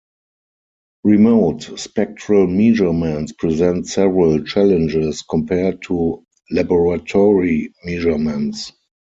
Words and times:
Remote 1.03 1.73
spectral 1.77 2.47
measurements 2.47 3.33
present 3.33 3.87
several 3.87 4.43
challenges 4.43 5.21
compared 5.21 5.79
to 5.83 6.25
laboratory 6.49 7.71
measurements. 7.85 8.71